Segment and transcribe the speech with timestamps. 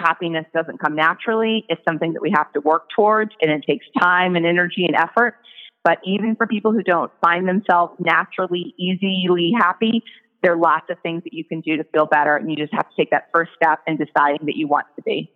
[0.00, 1.64] happiness doesn't come naturally.
[1.68, 4.96] It's something that we have to work towards, and it takes time and energy and
[4.96, 5.34] effort.
[5.84, 10.02] But even for people who don't find themselves naturally, easily happy,
[10.42, 12.72] there are lots of things that you can do to feel better, and you just
[12.72, 15.30] have to take that first step in deciding that you want to be.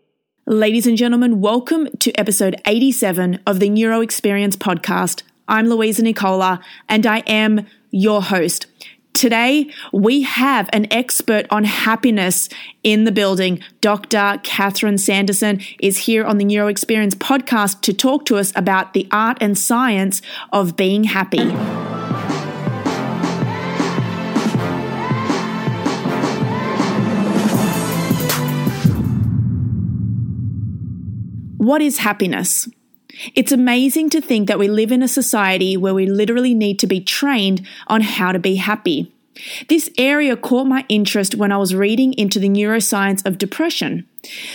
[0.46, 5.22] Ladies and gentlemen, welcome to episode 87 of the Neuro Experience podcast.
[5.48, 8.66] I'm Louisa Nicola, and I am your host.
[9.14, 12.48] Today, we have an expert on happiness
[12.82, 13.60] in the building.
[13.80, 14.40] Dr.
[14.42, 19.06] Catherine Sanderson is here on the Neuro Experience podcast to talk to us about the
[19.12, 20.20] art and science
[20.52, 21.48] of being happy.
[31.56, 32.68] What is happiness?
[33.34, 36.86] It's amazing to think that we live in a society where we literally need to
[36.86, 39.13] be trained on how to be happy.
[39.68, 44.06] This area caught my interest when I was reading into the neuroscience of depression.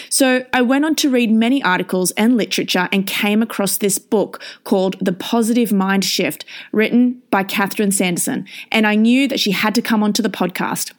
[0.10, 4.42] So I went on to read many articles and literature and came across this book
[4.64, 8.48] called The Positive Mind Shift, written by Catherine Sanderson.
[8.72, 10.92] And I knew that she had to come onto the podcast.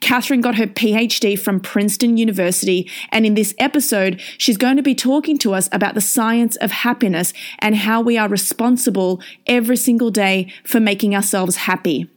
[0.00, 2.90] Catherine got her PhD from Princeton University.
[3.10, 6.70] And in this episode, she's going to be talking to us about the science of
[6.70, 12.08] happiness and how we are responsible every single day for making ourselves happy.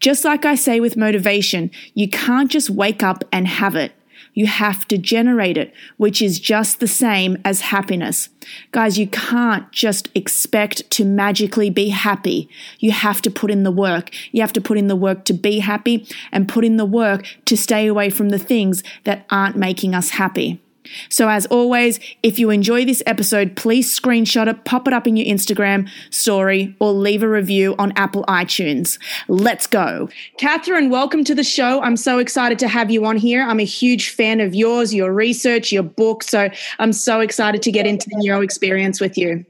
[0.00, 3.92] Just like I say with motivation, you can't just wake up and have it.
[4.36, 8.28] You have to generate it, which is just the same as happiness.
[8.70, 12.50] Guys, you can't just expect to magically be happy.
[12.78, 14.10] You have to put in the work.
[14.32, 17.26] You have to put in the work to be happy and put in the work
[17.46, 20.60] to stay away from the things that aren't making us happy.
[21.08, 25.16] So, as always, if you enjoy this episode, please screenshot it, pop it up in
[25.16, 28.98] your Instagram story, or leave a review on Apple iTunes.
[29.28, 30.08] Let's go.
[30.38, 31.80] Catherine, welcome to the show.
[31.82, 33.42] I'm so excited to have you on here.
[33.42, 36.22] I'm a huge fan of yours, your research, your book.
[36.22, 39.44] So, I'm so excited to get into the neuro experience with you.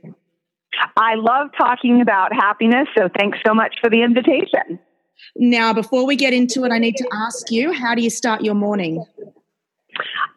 [0.97, 2.89] I love talking about happiness.
[2.97, 4.79] So, thanks so much for the invitation.
[5.37, 8.43] Now, before we get into it, I need to ask you how do you start
[8.43, 9.05] your morning?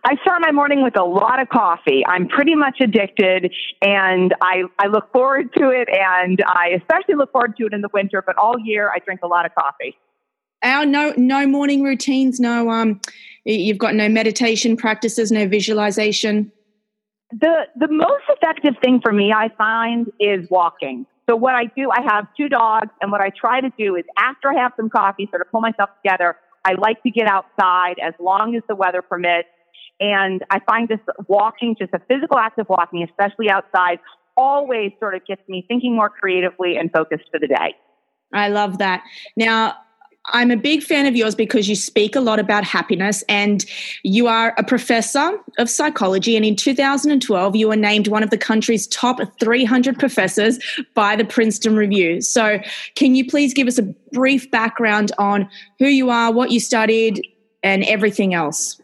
[0.06, 2.06] I start my morning with a lot of coffee.
[2.06, 7.32] I'm pretty much addicted and I, I look forward to it and I especially look
[7.32, 9.98] forward to it in the winter, but all year I drink a lot of coffee.
[10.62, 13.00] Our no no morning routines, no um
[13.46, 16.52] you've got no meditation practices, no visualization.
[17.32, 21.06] The the most effective thing for me I find is walking.
[21.30, 24.04] So what I do, I have two dogs and what I try to do is
[24.18, 26.36] after I have some coffee, sort of pull myself together,
[26.66, 29.48] I like to get outside as long as the weather permits
[30.00, 34.00] and I find this walking, just a physical act of walking, especially outside,
[34.38, 37.76] always sort of gets me thinking more creatively and focused for the day.
[38.34, 39.04] I love that.
[39.36, 39.76] Now,
[40.32, 43.66] I'm a big fan of yours because you speak a lot about happiness and
[44.04, 46.36] you are a professor of psychology.
[46.36, 50.60] And in 2012, you were named one of the country's top 300 professors
[50.94, 52.22] by the Princeton Review.
[52.22, 52.60] So,
[52.96, 55.50] can you please give us a brief background on
[55.80, 57.22] who you are, what you studied,
[57.64, 58.80] and everything else?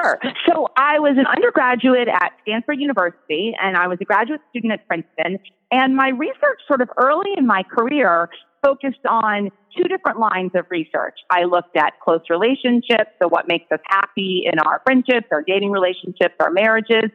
[0.00, 0.18] Sure.
[0.48, 4.86] So I was an undergraduate at Stanford University and I was a graduate student at
[4.86, 5.38] Princeton.
[5.70, 8.28] And my research sort of early in my career
[8.62, 11.14] focused on two different lines of research.
[11.30, 15.70] I looked at close relationships, so what makes us happy in our friendships, our dating
[15.70, 17.10] relationships, our marriages,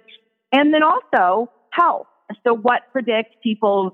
[0.52, 2.08] and then also health.
[2.46, 3.94] So what predicts people's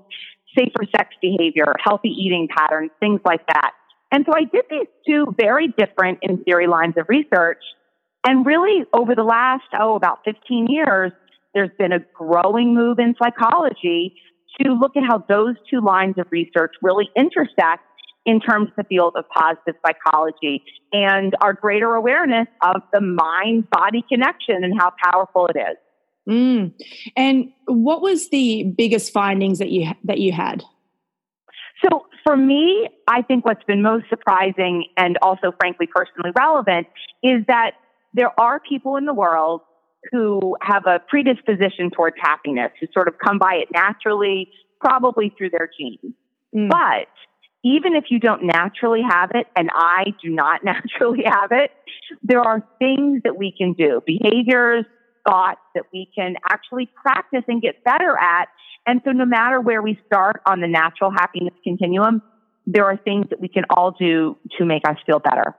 [0.56, 3.72] safer sex behavior, healthy eating patterns, things like that.
[4.10, 7.62] And so I did these two very different in theory lines of research
[8.24, 11.12] and really, over the last, oh, about 15 years,
[11.54, 14.14] there's been a growing move in psychology
[14.60, 17.82] to look at how those two lines of research really intersect
[18.24, 20.62] in terms of the field of positive psychology
[20.92, 25.76] and our greater awareness of the mind body connection and how powerful it is.
[26.28, 26.72] Mm.
[27.16, 30.62] And what was the biggest findings that you that you had?
[31.84, 36.86] So for me, I think what's been most surprising and also frankly personally relevant
[37.24, 37.72] is that
[38.14, 39.62] there are people in the world
[40.10, 44.50] who have a predisposition towards happiness, who sort of come by it naturally,
[44.80, 46.14] probably through their genes.
[46.54, 46.68] Mm.
[46.68, 47.08] But
[47.64, 51.70] even if you don't naturally have it, and I do not naturally have it,
[52.22, 54.84] there are things that we can do, behaviors,
[55.26, 58.48] thoughts that we can actually practice and get better at.
[58.86, 62.22] And so no matter where we start on the natural happiness continuum,
[62.66, 65.54] there are things that we can all do to make us feel better.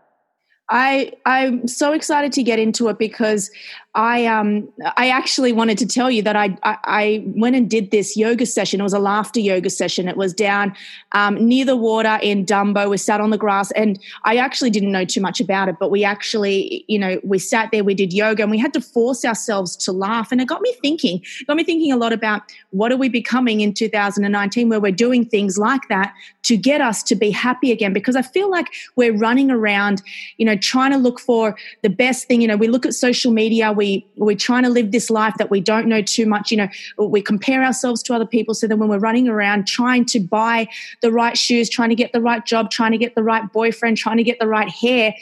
[0.69, 3.51] I I'm so excited to get into it because
[3.95, 4.67] I um
[4.97, 8.45] I actually wanted to tell you that I, I, I went and did this yoga
[8.47, 8.79] session.
[8.79, 10.07] It was a laughter yoga session.
[10.07, 10.75] It was down
[11.11, 12.89] um, near the water in Dumbo.
[12.89, 15.91] We sat on the grass, and I actually didn't know too much about it, but
[15.91, 19.23] we actually you know we sat there, we did yoga, and we had to force
[19.23, 21.21] ourselves to laugh, and it got me thinking.
[21.39, 22.41] It got me thinking a lot about
[22.71, 26.13] what are we becoming in 2019, where we're doing things like that
[26.43, 30.01] to get us to be happy again, because I feel like we're running around,
[30.37, 32.41] you know, trying to look for the best thing.
[32.41, 33.71] You know, we look at social media.
[33.71, 36.57] We we we're trying to live this life that we don't know too much you
[36.57, 38.53] know we compare ourselves to other people.
[38.53, 40.67] So then when we're running around trying to buy
[41.01, 43.97] the right shoes trying to get the right job trying to get the right boyfriend
[43.97, 45.13] trying to get the right hair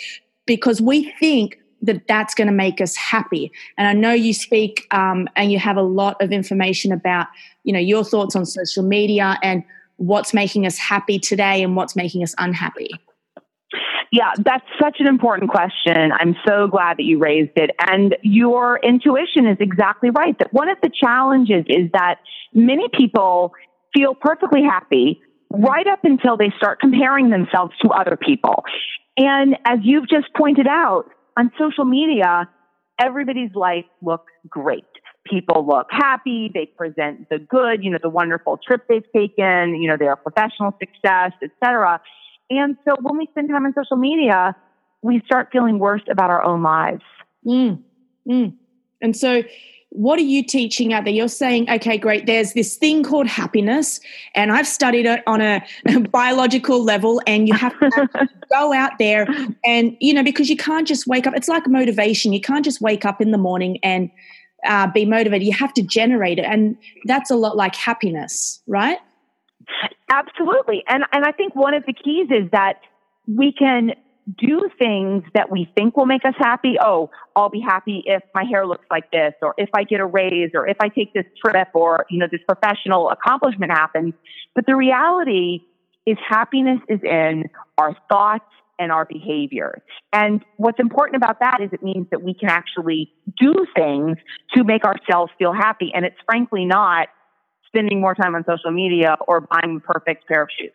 [0.45, 3.51] because we think that that's going to make us happy.
[3.77, 7.27] And i know you speak um, and you have a lot of information about
[7.63, 9.63] you know your thoughts on social media and
[9.97, 12.91] what's making us happy today and what's making us unhappy
[14.11, 16.11] yeah, that's such an important question.
[16.11, 17.71] I'm so glad that you raised it.
[17.79, 20.37] And your intuition is exactly right.
[20.37, 22.19] That one of the challenges is that
[22.53, 23.53] many people
[23.95, 28.65] feel perfectly happy right up until they start comparing themselves to other people.
[29.17, 31.05] And as you've just pointed out,
[31.37, 32.49] on social media,
[32.99, 34.85] everybody's life looks great.
[35.25, 39.87] People look happy, they present the good, you know, the wonderful trip they've taken, you
[39.87, 42.01] know, their professional success, etc.
[42.51, 44.55] And so when we spend time on social media,
[45.01, 47.01] we start feeling worse about our own lives.
[47.47, 47.81] Mm,
[48.27, 48.53] mm.
[49.01, 49.43] And so,
[49.93, 51.13] what are you teaching out there?
[51.13, 53.99] You're saying, okay, great, there's this thing called happiness,
[54.35, 58.19] and I've studied it on a, a biological level, and you have to
[58.51, 59.27] go out there
[59.65, 61.33] and, you know, because you can't just wake up.
[61.35, 62.31] It's like motivation.
[62.31, 64.11] You can't just wake up in the morning and
[64.65, 65.47] uh, be motivated.
[65.47, 66.45] You have to generate it.
[66.45, 68.99] And that's a lot like happiness, right?
[70.11, 70.83] Absolutely.
[70.87, 72.81] And and I think one of the keys is that
[73.27, 73.91] we can
[74.37, 76.75] do things that we think will make us happy.
[76.79, 80.05] Oh, I'll be happy if my hair looks like this or if I get a
[80.05, 84.13] raise or if I take this trip or you know this professional accomplishment happens.
[84.53, 85.61] But the reality
[86.05, 87.45] is happiness is in
[87.77, 88.45] our thoughts
[88.79, 89.81] and our behavior.
[90.11, 94.17] And what's important about that is it means that we can actually do things
[94.55, 97.07] to make ourselves feel happy and it's frankly not
[97.71, 100.71] spending more time on social media or buying the perfect pair of shoes.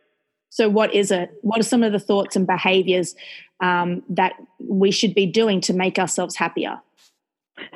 [0.50, 1.30] So, what is it?
[1.42, 3.14] What are some of the thoughts and behaviors
[3.60, 6.80] um, that we should be doing to make ourselves happier?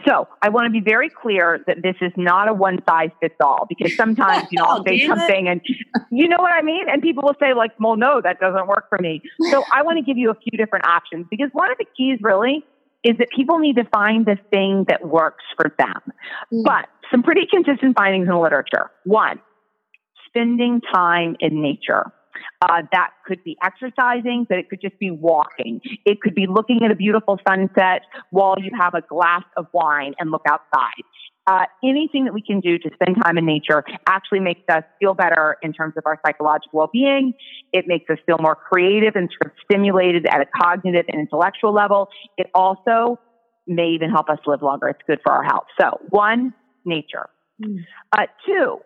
[0.06, 3.34] So, I want to be very clear that this is not a one size fits
[3.40, 5.60] all because sometimes, you know, I'll say something and
[6.10, 6.88] you know what I mean?
[6.88, 9.20] And people will say, like, well, no, that doesn't work for me.
[9.50, 12.18] So, I want to give you a few different options because one of the keys
[12.22, 12.64] really
[13.02, 16.00] is that people need to find the thing that works for them.
[16.52, 16.64] Mm.
[16.64, 18.90] But some pretty consistent findings in the literature.
[19.04, 19.40] One,
[20.26, 22.12] spending time in nature.
[22.62, 25.80] Uh, that could be exercising, but it could just be walking.
[26.04, 30.14] It could be looking at a beautiful sunset while you have a glass of wine
[30.18, 31.02] and look outside.
[31.46, 35.14] Uh, anything that we can do to spend time in nature actually makes us feel
[35.14, 37.32] better in terms of our psychological well-being.
[37.72, 41.72] It makes us feel more creative and sort of stimulated at a cognitive and intellectual
[41.72, 42.08] level.
[42.36, 43.18] It also
[43.66, 44.88] may even help us live longer.
[44.88, 45.66] It's good for our health.
[45.80, 46.52] So, one,
[46.84, 47.28] nature.
[47.62, 47.84] Mm.
[48.12, 48.78] Uh, two,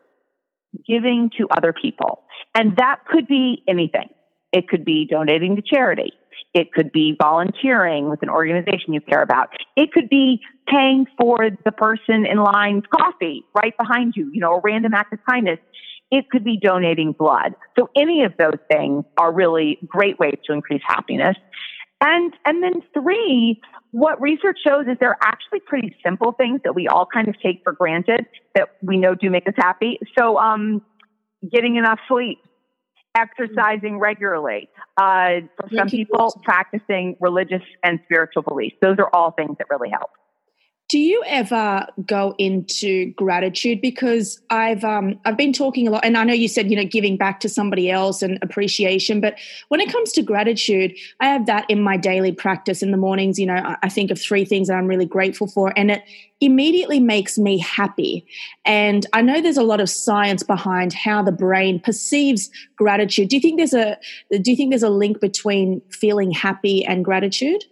[0.86, 2.22] giving to other people.
[2.54, 4.08] And that could be anything.
[4.52, 6.12] It could be donating to charity.
[6.52, 9.48] It could be volunteering with an organization you care about.
[9.76, 14.54] It could be paying for the person in line's coffee right behind you, you know,
[14.54, 15.58] a random act of kindness.
[16.10, 17.54] It could be donating blood.
[17.76, 21.36] So any of those things are really great ways to increase happiness.
[22.00, 23.60] And, and then three,
[23.92, 27.34] what research shows is there are actually pretty simple things that we all kind of
[27.40, 29.98] take for granted that we know do make us happy.
[30.18, 30.82] So, um,
[31.52, 32.38] getting enough sleep,
[33.14, 38.76] exercising regularly, uh, for some people, practicing religious and spiritual beliefs.
[38.82, 40.10] Those are all things that really help.
[40.94, 43.80] Do you ever go into gratitude?
[43.80, 46.84] Because I've um, I've been talking a lot, and I know you said you know
[46.84, 49.20] giving back to somebody else and appreciation.
[49.20, 49.34] But
[49.70, 53.40] when it comes to gratitude, I have that in my daily practice in the mornings.
[53.40, 56.04] You know, I think of three things that I'm really grateful for, and it
[56.40, 58.24] immediately makes me happy.
[58.64, 63.30] And I know there's a lot of science behind how the brain perceives gratitude.
[63.30, 63.98] Do you think there's a
[64.30, 67.64] do you think there's a link between feeling happy and gratitude?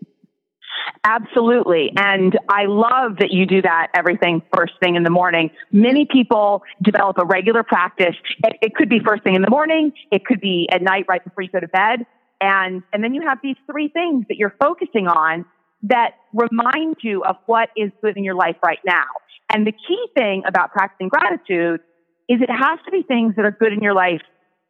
[1.04, 1.92] Absolutely.
[1.96, 5.50] And I love that you do that everything first thing in the morning.
[5.72, 8.14] Many people develop a regular practice.
[8.44, 9.92] It, it, could be first thing in the morning.
[10.10, 12.06] It could be at night right before you go to bed.
[12.40, 15.44] And, and then you have these three things that you're focusing on
[15.84, 19.04] that remind you of what is good in your life right now.
[19.52, 21.80] And the key thing about practicing gratitude
[22.28, 24.22] is it has to be things that are good in your life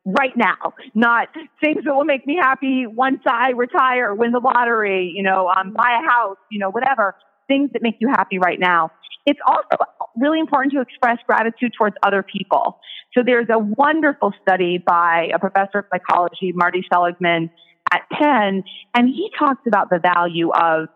[0.04, 1.28] right now, not
[1.62, 5.72] things that will make me happy once I retire, win the lottery, you know, um,
[5.72, 7.14] buy a house, you know, whatever.
[7.48, 8.90] things that make you happy right now.
[9.26, 9.84] It's also
[10.16, 12.78] really important to express gratitude towards other people.
[13.14, 17.50] So there's a wonderful study by a professor of psychology, Marty Seligman
[17.92, 20.88] at Penn, and he talks about the value of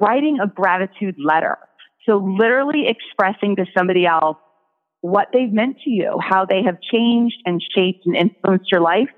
[0.00, 1.58] writing a gratitude letter.
[2.06, 4.38] So literally expressing to somebody else
[5.02, 9.10] what they've meant to you, how they have changed and shaped and influenced your life,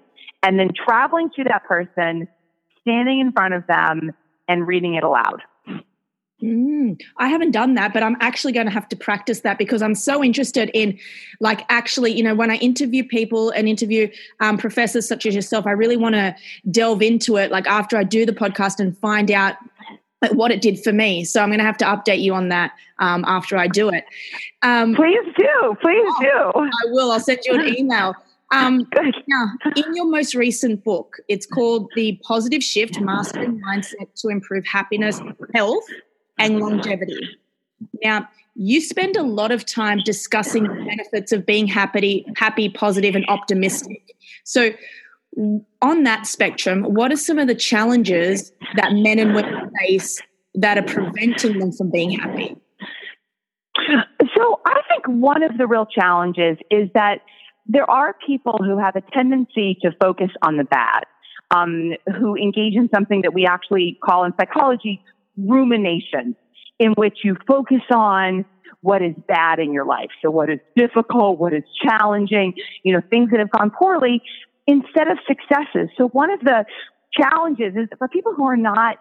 [0.42, 2.26] and then traveling to that person,
[2.80, 4.10] standing in front of them
[4.48, 5.40] and reading it aloud.
[6.42, 9.80] Mm, I haven't done that, but I'm actually going to have to practice that because
[9.80, 10.98] I'm so interested in,
[11.40, 14.08] like, actually, you know, when I interview people and interview
[14.40, 16.34] um, professors such as yourself, I really want to
[16.70, 19.54] delve into it, like, after I do the podcast and find out
[20.33, 21.25] what it did for me.
[21.25, 24.04] So I'm going to have to update you on that um, after I do it.
[24.62, 25.76] Um, please do.
[25.81, 26.61] Please oh, do.
[26.61, 27.11] I will.
[27.11, 28.14] I'll send you an email.
[28.52, 28.87] Um,
[29.26, 34.64] now, in your most recent book, it's called The Positive Shift Mastering Mindset to Improve
[34.66, 35.21] Happiness,
[35.54, 35.85] Health,
[36.38, 37.38] and Longevity.
[38.02, 43.16] Now, you spend a lot of time discussing the benefits of being happy, happy, positive,
[43.16, 44.14] and optimistic.
[44.45, 44.71] So,
[45.82, 50.20] on that spectrum, what are some of the challenges that men and women face
[50.54, 52.56] that are preventing them from being happy?
[54.36, 57.18] So, I think one of the real challenges is that
[57.66, 61.04] there are people who have a tendency to focus on the bad,
[61.50, 65.02] um, who engage in something that we actually call in psychology
[65.36, 66.36] rumination,
[66.78, 68.44] in which you focus on
[68.80, 70.10] what is bad in your life.
[70.22, 72.52] So what is difficult, what is challenging,
[72.84, 74.22] you know, things that have gone poorly
[74.66, 75.90] instead of successes.
[75.97, 76.64] So one of the
[77.12, 78.97] challenges is for people who are not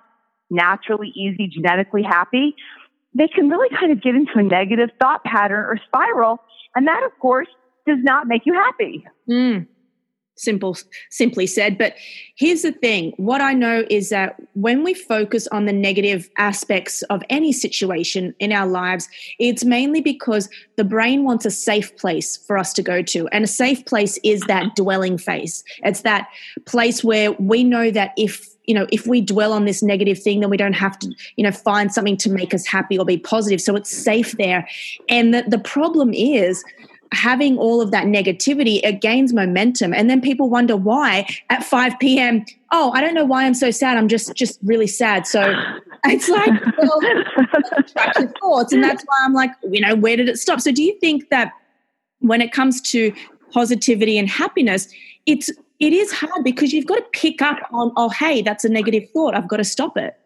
[0.49, 2.55] naturally easy, genetically happy,
[3.15, 6.39] they can really kind of get into a negative thought pattern or spiral.
[6.75, 7.47] And that, of course,
[7.87, 9.05] does not make you happy.
[9.29, 9.67] Mm
[10.35, 10.77] simple
[11.09, 11.77] simply said.
[11.77, 11.95] But
[12.35, 13.13] here's the thing.
[13.17, 18.33] What i know is that when we focus on the negative aspects of any situation
[18.39, 19.07] in our lives
[19.39, 23.27] it's mainly because the brain wants a safe place for us to go to.
[23.27, 26.27] And a safe place is that dwelling phase it's that
[26.65, 30.39] place where we know that if you know if we dwell on this negative thing
[30.39, 33.17] then we don't have to you know find something to make us happy or be
[33.17, 33.61] positive.
[33.61, 34.67] So it's safe there.
[35.09, 36.63] And the, the problem is
[37.13, 39.93] having all of that negativity, it gains momentum.
[39.93, 43.71] And then people wonder why at 5 p.m., oh, I don't know why I'm so
[43.71, 43.97] sad.
[43.97, 45.27] I'm just just really sad.
[45.27, 45.53] So
[46.05, 46.99] it's like, well,
[47.87, 48.73] track your thoughts.
[48.73, 50.59] And that's why I'm like, you know, where did it stop?
[50.59, 51.51] So do you think that
[52.19, 53.13] when it comes to
[53.51, 54.87] positivity and happiness,
[55.25, 58.69] it's it is hard because you've got to pick up on, oh, hey, that's a
[58.69, 59.35] negative thought.
[59.35, 60.17] I've got to stop it.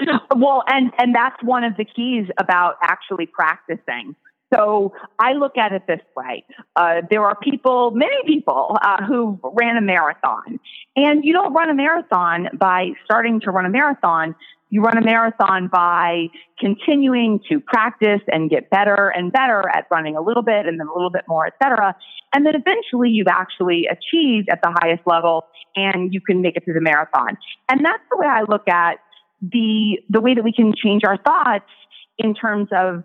[0.36, 4.16] Well, and and that's one of the keys about actually practicing
[4.54, 6.44] so I look at it this way.
[6.76, 10.60] Uh, there are people, many people, uh, who ran a marathon.
[10.96, 14.34] And you don't run a marathon by starting to run a marathon.
[14.70, 16.26] You run a marathon by
[16.58, 20.86] continuing to practice and get better and better at running a little bit and then
[20.86, 21.94] a little bit more, et cetera.
[22.34, 25.46] And then eventually you've actually achieved at the highest level
[25.76, 27.36] and you can make it through the marathon.
[27.68, 28.98] And that's the way I look at
[29.40, 31.70] the, the way that we can change our thoughts
[32.18, 33.04] in terms of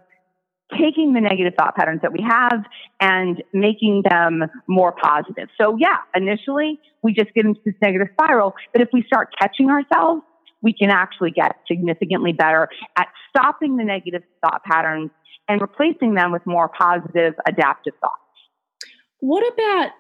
[0.77, 2.63] taking the negative thought patterns that we have
[2.99, 5.49] and making them more positive.
[5.59, 9.69] So yeah, initially we just get into this negative spiral, but if we start catching
[9.69, 10.21] ourselves,
[10.61, 15.09] we can actually get significantly better at stopping the negative thought patterns
[15.47, 18.15] and replacing them with more positive adaptive thoughts.
[19.19, 19.91] What about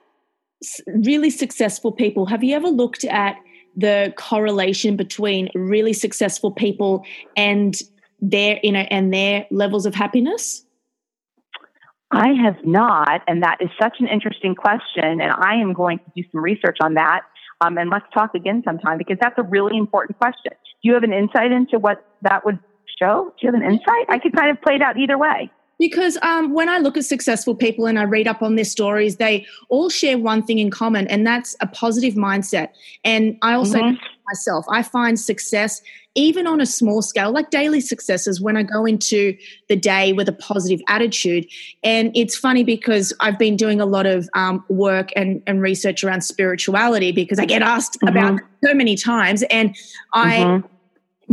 [0.87, 2.25] really successful people?
[2.27, 3.37] Have you ever looked at
[3.75, 7.05] the correlation between really successful people
[7.37, 7.75] and
[8.21, 10.65] their you know and their levels of happiness?
[12.11, 16.05] I have not, and that is such an interesting question, and I am going to
[16.15, 17.21] do some research on that.
[17.61, 20.53] Um, and let's talk again sometime because that's a really important question.
[20.53, 22.57] Do you have an insight into what that would
[22.97, 23.33] show?
[23.39, 24.05] Do you have an insight?
[24.07, 25.51] I could kind of play it out either way.
[25.79, 29.15] Because um, when I look at successful people and I read up on their stories,
[29.15, 32.69] they all share one thing in common, and that's a positive mindset.
[33.03, 34.03] And I also mm-hmm.
[34.27, 35.81] myself, I find success
[36.15, 40.27] even on a small scale, like daily successes, when I go into the day with
[40.27, 41.45] a positive attitude.
[41.83, 46.03] And it's funny because I've been doing a lot of um, work and, and, research
[46.03, 48.17] around spirituality because I get asked mm-hmm.
[48.17, 49.43] about so many times.
[49.43, 49.75] And
[50.13, 50.67] I, mm-hmm.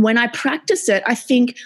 [0.01, 1.57] when I practice it, I think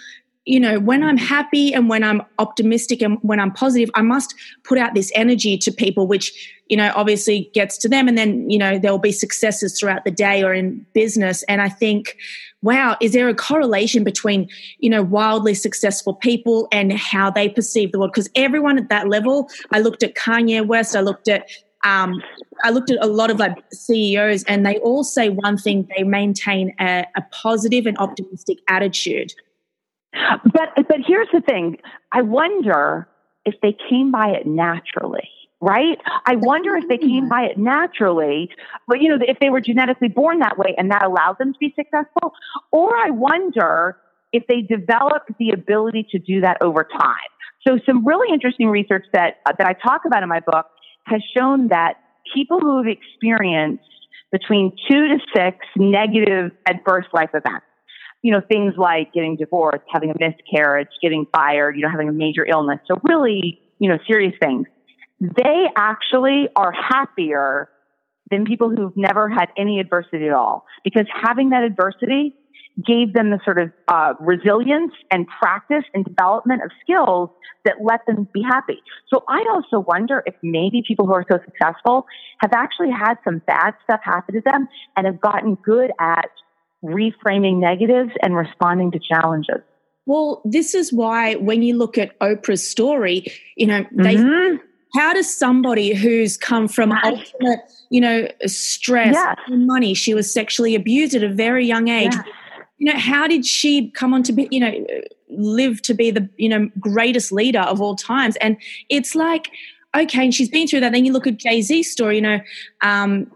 [0.44, 4.34] you know, when I'm happy and when I'm optimistic and when I'm positive, I must
[4.64, 6.32] put out this energy to people, which,
[6.66, 8.08] you know, obviously gets to them.
[8.08, 11.44] And then, you know, there'll be successes throughout the day or in business.
[11.44, 12.16] And I think,
[12.60, 17.92] wow, is there a correlation between, you know, wildly successful people and how they perceive
[17.92, 18.10] the world?
[18.12, 21.48] Because everyone at that level, I looked at Kanye West, I looked at
[21.84, 22.22] um,
[22.62, 26.04] I looked at a lot of like CEOs, and they all say one thing: they
[26.04, 29.32] maintain a, a positive and optimistic attitude.
[30.12, 31.78] But but here's the thing.
[32.12, 33.08] I wonder
[33.44, 35.28] if they came by it naturally
[35.62, 35.96] right?
[36.26, 38.50] I wonder if they came by it naturally,
[38.88, 41.58] but you know, if they were genetically born that way and that allowed them to
[41.58, 42.32] be successful,
[42.72, 43.96] or I wonder
[44.32, 47.14] if they developed the ability to do that over time.
[47.66, 50.66] So some really interesting research that that I talk about in my book
[51.06, 51.94] has shown that
[52.34, 53.84] people who have experienced
[54.32, 57.66] between 2 to 6 negative adverse life events
[58.22, 62.12] you know, things like getting divorced, having a miscarriage, getting fired, you know, having a
[62.12, 62.78] major illness.
[62.86, 64.66] So really, you know, serious things
[65.22, 67.68] they actually are happier
[68.30, 72.34] than people who've never had any adversity at all because having that adversity
[72.84, 77.28] gave them the sort of uh, resilience and practice and development of skills
[77.64, 78.82] that let them be happy.
[79.12, 82.06] So I also wonder if maybe people who are so successful
[82.38, 86.30] have actually had some bad stuff happen to them and have gotten good at
[86.84, 89.60] reframing negatives and responding to challenges.
[90.04, 93.24] Well, this is why when you look at Oprah's story,
[93.56, 94.56] you know, they mm-hmm
[94.94, 97.60] how does somebody who's come from ultimate,
[97.90, 99.36] you know, stress, yes.
[99.48, 102.12] money, she was sexually abused at a very young age.
[102.12, 102.26] Yes.
[102.78, 104.72] You know, how did she come on to be, you know,
[105.30, 108.36] live to be the, you know, greatest leader of all times?
[108.36, 108.56] And
[108.90, 109.50] it's like,
[109.96, 110.92] okay, and she's been through that.
[110.92, 112.40] Then you look at Jay Z's story, you know,
[112.82, 113.30] um,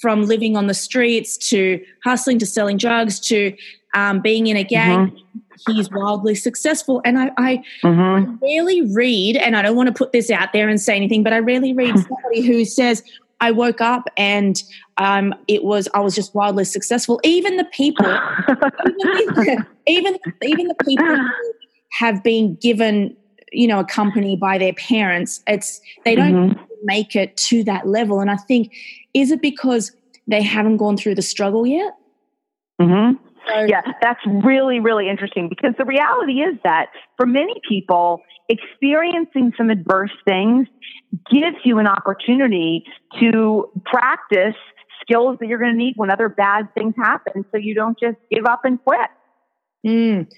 [0.00, 3.56] from living on the streets to hustling to selling drugs to
[3.94, 5.08] um, being in a gang.
[5.08, 5.24] Mm-hmm
[5.66, 7.00] he's wildly successful.
[7.04, 8.00] And I, I, mm-hmm.
[8.00, 11.22] I rarely read, and I don't want to put this out there and say anything,
[11.22, 13.02] but I rarely read somebody who says,
[13.40, 14.60] I woke up and
[14.96, 17.20] um, it was I was just wildly successful.
[17.22, 18.04] Even the people,
[18.98, 21.28] even, even even the people who
[21.92, 23.16] have been given
[23.52, 26.62] you know accompanied by their parents, it's they don't mm-hmm.
[26.84, 28.20] make it to that level.
[28.20, 28.74] And I think
[29.14, 29.92] is it because
[30.26, 31.94] they haven't gone through the struggle yet?
[32.80, 33.24] Mm-hmm.
[33.66, 39.70] Yeah, that's really, really interesting because the reality is that for many people, experiencing some
[39.70, 40.68] adverse things
[41.30, 42.84] gives you an opportunity
[43.20, 44.54] to practice
[45.00, 48.16] skills that you're going to need when other bad things happen so you don't just
[48.30, 49.08] give up and quit.
[49.86, 50.30] Mm.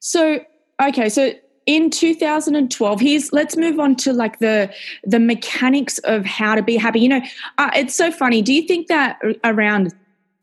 [0.00, 0.40] So,
[0.82, 1.32] okay, so
[1.68, 4.72] in 2012 here's let's move on to like the
[5.04, 6.98] the mechanics of how to be happy.
[6.98, 7.20] You know
[7.58, 8.40] uh, it's so funny.
[8.40, 9.92] Do you think that around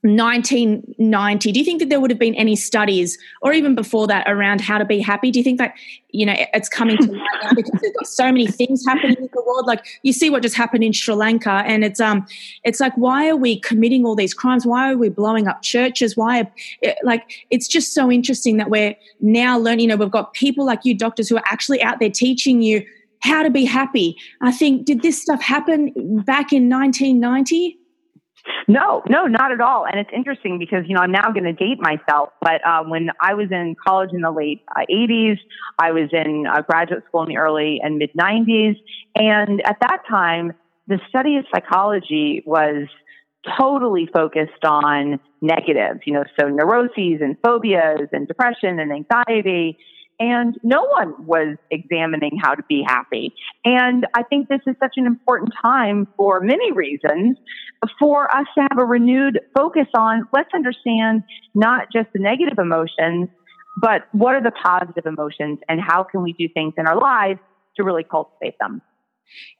[0.05, 4.29] 1990 do you think that there would have been any studies or even before that
[4.29, 5.31] around how to be happy?
[5.31, 5.73] Do you think that
[6.11, 9.29] you know it's coming to light now because there's got so many things happening in
[9.33, 9.65] the world?
[9.65, 12.25] Like you see what just happened in sri lanka and it's um
[12.63, 14.65] it's like why are we committing all these crimes?
[14.65, 16.15] Why are we blowing up churches?
[16.15, 20.11] Why are, it, like it's just so interesting that we're now learning you know we've
[20.11, 22.85] got people like you doctors who are actually out there teaching you
[23.21, 24.17] how to be happy.
[24.41, 25.91] I think did this stuff happen
[26.23, 27.79] back in 1990
[28.67, 29.85] no, no, not at all.
[29.85, 33.09] And it's interesting because, you know, I'm now going to date myself, but uh, when
[33.21, 35.37] I was in college in the late uh, 80s,
[35.79, 38.75] I was in uh, graduate school in the early and mid 90s.
[39.15, 40.53] And at that time,
[40.87, 42.87] the study of psychology was
[43.59, 49.77] totally focused on negatives, you know, so neuroses and phobias and depression and anxiety
[50.19, 53.33] and no one was examining how to be happy.
[53.63, 57.37] And I think this is such an important time for many reasons
[57.99, 61.23] for us to have a renewed focus on let's understand
[61.53, 63.29] not just the negative emotions,
[63.77, 67.39] but what are the positive emotions and how can we do things in our lives
[67.75, 68.81] to really cultivate them.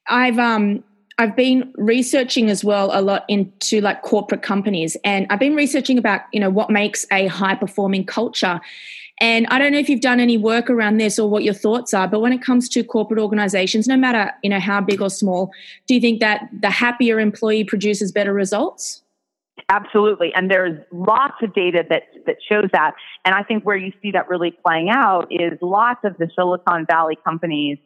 [0.08, 0.84] I've um
[1.18, 5.98] I've been researching as well a lot into like corporate companies and I've been researching
[5.98, 8.60] about, you know, what makes a high performing culture.
[9.22, 11.94] And I don't know if you've done any work around this or what your thoughts
[11.94, 15.10] are, but when it comes to corporate organizations, no matter, you know, how big or
[15.10, 15.52] small,
[15.88, 19.04] do you think that the happier employee produces better results?
[19.70, 20.34] Absolutely.
[20.36, 22.94] And there's lots of data that, that shows that.
[23.24, 26.86] And I think where you see that really playing out is lots of the Silicon
[26.86, 27.78] Valley companies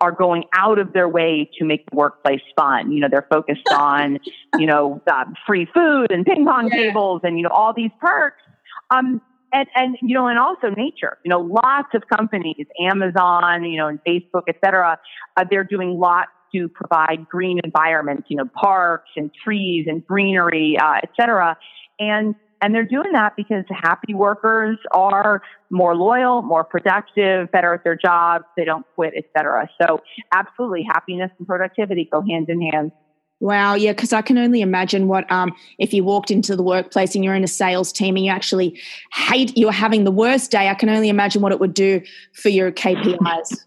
[0.00, 2.92] are going out of their way to make the workplace fun.
[2.92, 4.18] You know, they're focused on,
[4.58, 6.76] you know, uh, free food and ping pong yeah.
[6.76, 8.42] tables and, you know, all these perks.
[8.90, 9.20] Um,
[9.56, 13.88] and, and, you know, and also nature, you know, lots of companies, Amazon, you know,
[13.88, 14.98] and Facebook, et cetera,
[15.36, 20.76] uh, they're doing lots to provide green environments, you know, parks and trees and greenery,
[20.78, 21.56] uh, et cetera.
[21.98, 27.82] And, and they're doing that because happy workers are more loyal, more productive, better at
[27.84, 28.44] their jobs.
[28.56, 29.68] They don't quit, et cetera.
[29.82, 30.00] So
[30.32, 32.92] absolutely happiness and productivity go hand in hand.
[33.40, 37.14] Wow, yeah, because I can only imagine what um, if you walked into the workplace
[37.14, 38.80] and you're in a sales team and you actually
[39.12, 40.68] hate you're having the worst day.
[40.68, 42.00] I can only imagine what it would do
[42.32, 43.58] for your KPIs.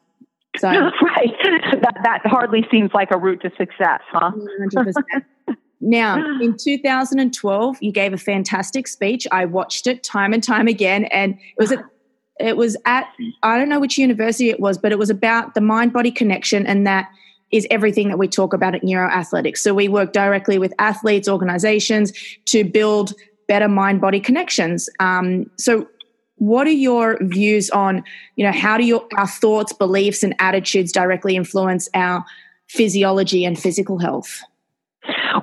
[0.57, 1.33] So right,
[1.81, 4.31] that that hardly seems like a route to success, huh?
[5.81, 9.27] now, in 2012, you gave a fantastic speech.
[9.31, 11.83] I watched it time and time again, and it was a
[12.39, 13.07] it was at
[13.43, 16.65] I don't know which university it was, but it was about the mind body connection,
[16.65, 17.07] and that
[17.51, 19.57] is everything that we talk about at neuroathletics.
[19.57, 22.13] So we work directly with athletes, organizations
[22.45, 23.13] to build
[23.47, 24.89] better mind body connections.
[24.99, 25.87] Um, so
[26.39, 28.03] what are your views on
[28.35, 32.23] you know how do your our thoughts beliefs and attitudes directly influence our
[32.67, 34.41] physiology and physical health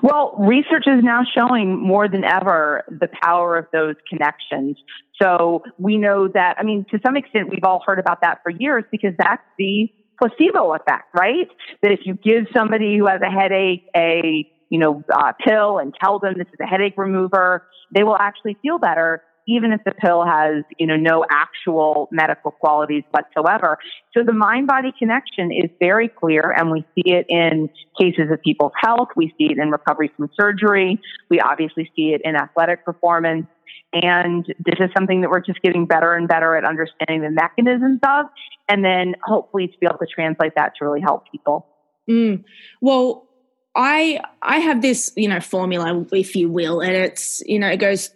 [0.02, 4.76] well research is now showing more than ever the power of those connections
[5.20, 8.50] so we know that i mean to some extent we've all heard about that for
[8.50, 11.48] years because that's the placebo effect right
[11.82, 15.94] that if you give somebody who has a headache a you know uh, pill and
[16.00, 19.92] tell them this is a headache remover they will actually feel better even if the
[19.92, 23.78] pill has, you know, no actual medical qualities whatsoever.
[24.12, 28.42] So the mind body connection is very clear and we see it in cases of
[28.42, 29.08] people's health.
[29.16, 31.00] We see it in recovery from surgery.
[31.30, 33.46] We obviously see it in athletic performance.
[33.92, 38.00] And this is something that we're just getting better and better at understanding the mechanisms
[38.02, 38.26] of,
[38.68, 41.66] and then hopefully to be able to translate that to really help people.
[42.08, 42.44] Mm.
[42.80, 43.26] Well,
[43.74, 47.78] I I have this you know formula, if you will, and it's you know it
[47.78, 48.10] goes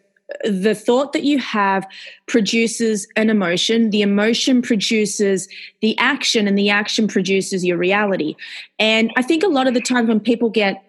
[0.44, 1.86] the thought that you have
[2.26, 5.48] produces an emotion the emotion produces
[5.80, 8.36] the action and the action produces your reality
[8.78, 10.84] and i think a lot of the times when people get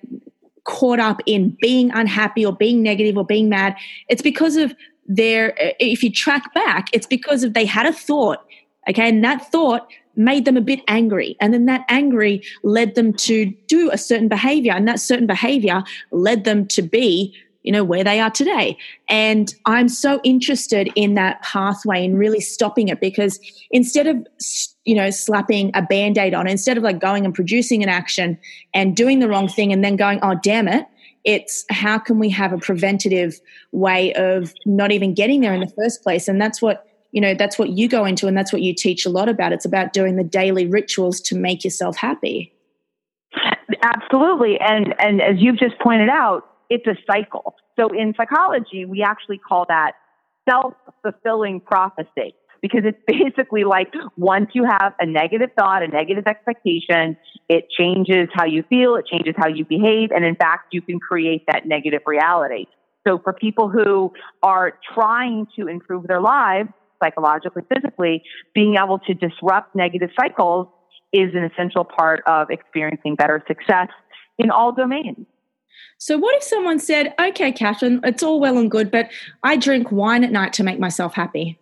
[0.63, 3.75] caught up in being unhappy or being negative or being mad
[4.09, 4.73] it's because of
[5.07, 8.45] their if you track back it's because of they had a thought
[8.89, 9.09] okay?
[9.09, 11.37] And that thought made them a bit angry.
[11.39, 15.83] And then that angry led them to do a certain behavior and that certain behavior
[16.11, 18.77] led them to be you know where they are today.
[19.09, 23.39] And i'm so interested in that pathway and really stopping it because
[23.71, 24.25] instead of
[24.85, 28.37] you know slapping a band-aid on instead of like going and producing an action
[28.73, 30.85] and doing the wrong thing and then going oh damn it
[31.23, 33.39] it's how can we have a preventative
[33.71, 36.27] way of not even getting there in the first place?
[36.27, 39.05] And that's what you know that's what you go into and that's what you teach
[39.05, 39.53] a lot about.
[39.53, 42.53] It's about doing the daily rituals to make yourself happy.
[43.83, 44.59] Absolutely.
[44.59, 47.55] And and as you've just pointed out it's a cycle.
[47.77, 49.91] So in psychology, we actually call that
[50.49, 56.25] self fulfilling prophecy because it's basically like once you have a negative thought, a negative
[56.27, 57.17] expectation,
[57.49, 60.99] it changes how you feel, it changes how you behave, and in fact, you can
[60.99, 62.65] create that negative reality.
[63.05, 66.69] So for people who are trying to improve their lives,
[67.03, 70.67] psychologically, physically, being able to disrupt negative cycles
[71.11, 73.89] is an essential part of experiencing better success
[74.37, 75.25] in all domains.
[75.97, 79.09] So, what if someone said, okay, Catherine, it's all well and good, but
[79.43, 81.59] I drink wine at night to make myself happy?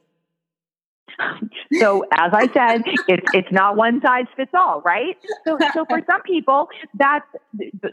[1.74, 5.18] So, as I said, it's, it's not one size fits all, right?
[5.46, 7.26] So, so for some people, that's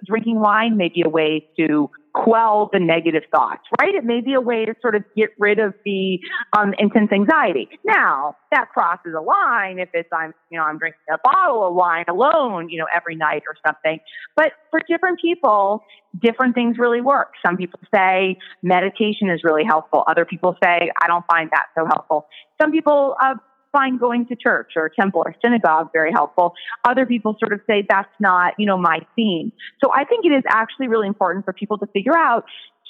[0.05, 1.91] drinking wine may be a way to
[2.25, 3.95] quell the negative thoughts, right?
[3.95, 6.19] It may be a way to sort of get rid of the
[6.57, 7.69] um, intense anxiety.
[7.85, 11.75] Now, that crosses a line if it's I'm, you know, I'm drinking a bottle of
[11.75, 14.01] wine alone, you know, every night or something.
[14.35, 15.85] But for different people,
[16.19, 17.33] different things really work.
[17.45, 20.05] Some people say meditation is really helpful.
[20.09, 22.27] Other people say I don't find that so helpful.
[22.61, 23.35] Some people uh,
[23.77, 26.55] find going to church or temple or synagogue very helpful.
[26.85, 29.53] Other people sort of say that's not, you know, my theme.
[29.85, 32.45] So I think it is actually really important for people to figure out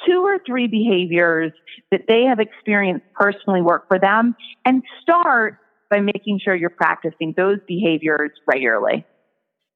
[0.07, 1.53] two or three behaviors
[1.90, 5.59] that they have experienced personally work for them and start
[5.90, 9.05] by making sure you're practicing those behaviors regularly.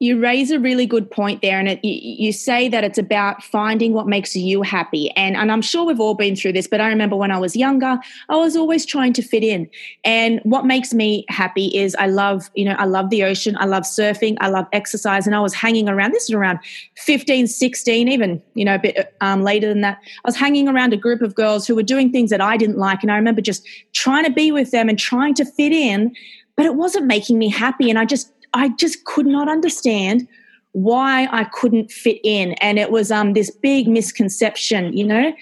[0.03, 3.93] You raise a really good point there, and it, you, say that it's about finding
[3.93, 5.11] what makes you happy.
[5.11, 7.55] And, and I'm sure we've all been through this, but I remember when I was
[7.55, 7.99] younger,
[8.31, 9.69] I was always trying to fit in.
[10.03, 13.67] And what makes me happy is I love, you know, I love the ocean, I
[13.67, 16.13] love surfing, I love exercise, and I was hanging around.
[16.13, 16.61] This is around
[16.97, 19.99] 15, 16, even you know a bit um, later than that.
[20.03, 22.79] I was hanging around a group of girls who were doing things that I didn't
[22.79, 26.17] like, and I remember just trying to be with them and trying to fit in,
[26.57, 27.91] but it wasn't making me happy.
[27.91, 30.27] And I just I just could not understand
[30.73, 32.53] why I couldn't fit in.
[32.55, 35.33] And it was um, this big misconception, you know?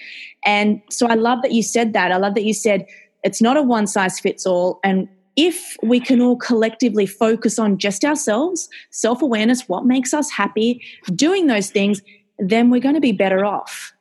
[0.43, 2.11] And so I love that you said that.
[2.11, 2.85] I love that you said
[3.23, 4.79] it's not a one size fits all.
[4.83, 10.29] And if we can all collectively focus on just ourselves, self awareness, what makes us
[10.31, 10.81] happy,
[11.15, 12.01] doing those things,
[12.39, 13.93] then we're going to be better off.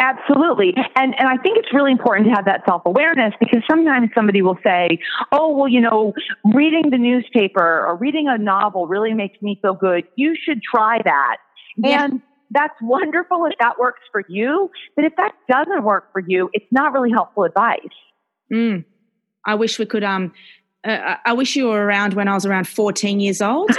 [0.00, 0.74] Absolutely.
[0.96, 4.58] And and I think it's really important to have that self-awareness because sometimes somebody will
[4.64, 4.98] say,
[5.30, 6.12] "Oh, well, you know,
[6.52, 10.04] reading the newspaper or reading a novel really makes me feel good.
[10.16, 11.36] You should try that."
[11.76, 12.04] Yeah.
[12.04, 16.50] And that's wonderful if that works for you, but if that doesn't work for you,
[16.52, 17.78] it's not really helpful advice.
[18.52, 18.84] Mm.
[19.46, 20.32] I wish we could um
[20.84, 23.70] uh, I wish you were around when I was around 14 years old.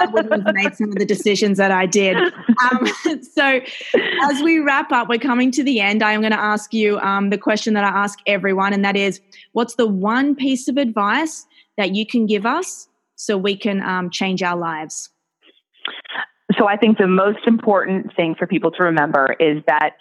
[0.00, 2.16] I wouldn't have made some of the decisions that I did.
[2.16, 2.86] Um,
[3.22, 3.60] so,
[4.28, 6.02] as we wrap up, we're coming to the end.
[6.02, 8.96] I am going to ask you um, the question that I ask everyone, and that
[8.96, 9.20] is
[9.52, 11.46] what's the one piece of advice
[11.78, 15.08] that you can give us so we can um, change our lives?
[16.58, 19.92] So, I think the most important thing for people to remember is that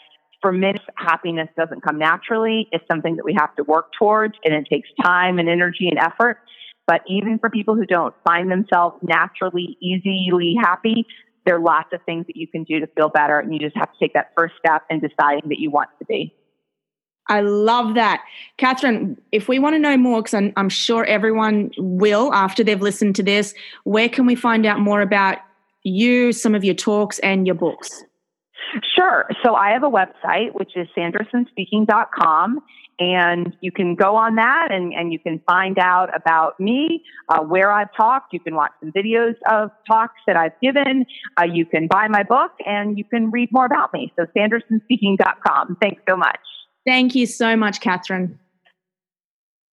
[0.43, 2.67] for many, happiness doesn't come naturally.
[2.73, 5.97] It's something that we have to work towards, and it takes time and energy and
[5.97, 6.37] effort.
[6.85, 11.07] But even for people who don't find themselves naturally, easily happy,
[11.45, 13.77] there are lots of things that you can do to feel better, and you just
[13.77, 16.35] have to take that first step in deciding that you want to be.
[17.29, 18.21] I love that.
[18.57, 22.81] Catherine, if we want to know more, because I'm, I'm, sure everyone will after they've
[22.81, 23.53] listened to this,
[23.85, 25.37] where can we find out more about
[25.83, 28.03] you, some of your talks, and your books?
[28.95, 29.29] Sure.
[29.43, 32.59] So I have a website, which is sandersonspeaking.com.
[32.99, 37.39] And you can go on that and, and you can find out about me, uh,
[37.39, 38.33] where I've talked.
[38.33, 41.05] You can watch some videos of talks that I've given.
[41.39, 44.13] Uh, you can buy my book and you can read more about me.
[44.15, 45.77] So sandersonspeaking.com.
[45.81, 46.39] Thanks so much.
[46.85, 48.37] Thank you so much, Catherine.